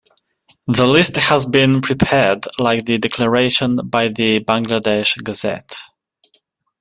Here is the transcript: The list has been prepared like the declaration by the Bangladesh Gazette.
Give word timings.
The 0.65 0.87
list 0.87 1.15
has 1.17 1.45
been 1.45 1.79
prepared 1.79 2.45
like 2.57 2.85
the 2.87 2.97
declaration 2.97 3.75
by 3.87 4.07
the 4.07 4.39
Bangladesh 4.39 5.23
Gazette. 5.23 5.79